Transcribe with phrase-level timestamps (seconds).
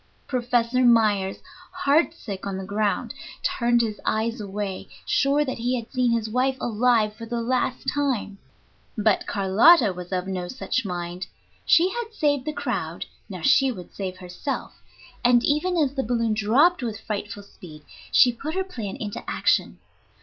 [0.25, 3.13] Professor Myers, heart sick on the ground,
[3.43, 7.83] turned his eyes away, sure that he had seen his wife alive for the last
[7.93, 8.39] time.
[8.97, 11.27] But Carlotta was of no such mind.
[11.67, 14.81] She had saved the crowd, now she would save herself;
[15.23, 19.77] and even as the balloon dropped with frightful speed, she put her plan into action.